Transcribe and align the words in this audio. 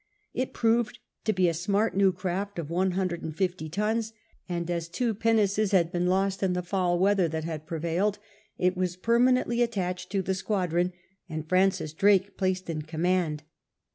It 0.33 0.51
proved 0.51 0.97
to 1.25 1.31
be 1.31 1.47
a 1.47 1.53
smart 1.53 1.95
new 1.95 2.11
craft 2.11 2.57
of 2.57 2.71
one 2.71 2.93
hundred 2.93 3.21
and 3.21 3.37
fifty 3.37 3.69
tons, 3.69 4.13
and 4.49 4.67
as 4.71 4.89
two 4.89 5.13
pinnaces 5.13 5.73
had 5.73 5.91
been 5.91 6.07
lost 6.07 6.41
in 6.41 6.53
the 6.53 6.63
foul 6.63 6.97
weather 6.97 7.27
that 7.27 7.43
had 7.43 7.67
prevailed, 7.67 8.17
it 8.57 8.75
was 8.75 8.95
permanently 8.95 9.61
attached 9.61 10.09
to 10.13 10.23
the 10.23 10.33
squad 10.33 10.73
ron, 10.73 10.91
and 11.29 11.47
Francis 11.47 11.93
Drake 11.93 12.35
placed 12.35 12.67
in 12.67 12.81
command. 12.81 13.43